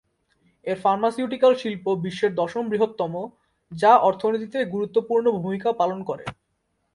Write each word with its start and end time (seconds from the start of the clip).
এর 0.65 0.77
ফার্মাসিউটিক্যাল 0.81 1.53
শিল্প 1.55 1.85
বিশ্বের 2.05 2.31
দশম 2.35 2.63
বৃহত্তম, 2.69 3.13
যা 3.71 3.91
অর্থনীতিতে 4.07 4.59
গুরুত্বপূর্ণ 4.65 5.25
ভূমিকা 5.37 5.69
পালন 5.73 5.99
করে। 6.03 6.25